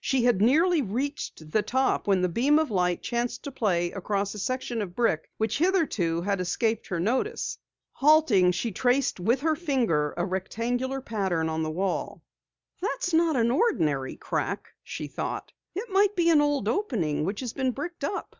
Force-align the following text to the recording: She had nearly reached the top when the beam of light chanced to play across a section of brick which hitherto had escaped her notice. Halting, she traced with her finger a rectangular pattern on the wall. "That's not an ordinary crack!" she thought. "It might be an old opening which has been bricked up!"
She 0.00 0.22
had 0.22 0.40
nearly 0.40 0.82
reached 0.82 1.50
the 1.50 1.62
top 1.64 2.06
when 2.06 2.22
the 2.22 2.28
beam 2.28 2.60
of 2.60 2.70
light 2.70 3.02
chanced 3.02 3.42
to 3.42 3.50
play 3.50 3.90
across 3.90 4.32
a 4.34 4.38
section 4.38 4.80
of 4.82 4.94
brick 4.94 5.28
which 5.36 5.58
hitherto 5.58 6.20
had 6.22 6.40
escaped 6.40 6.86
her 6.86 7.00
notice. 7.00 7.58
Halting, 7.94 8.52
she 8.52 8.70
traced 8.70 9.18
with 9.18 9.40
her 9.40 9.56
finger 9.56 10.14
a 10.16 10.24
rectangular 10.24 11.00
pattern 11.00 11.48
on 11.48 11.64
the 11.64 11.72
wall. 11.72 12.22
"That's 12.80 13.12
not 13.12 13.34
an 13.34 13.50
ordinary 13.50 14.14
crack!" 14.14 14.68
she 14.84 15.08
thought. 15.08 15.52
"It 15.74 15.90
might 15.90 16.14
be 16.14 16.30
an 16.30 16.40
old 16.40 16.68
opening 16.68 17.24
which 17.24 17.40
has 17.40 17.52
been 17.52 17.72
bricked 17.72 18.04
up!" 18.04 18.36